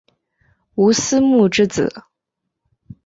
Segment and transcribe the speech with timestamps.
[0.73, 1.93] 吴思穆之子。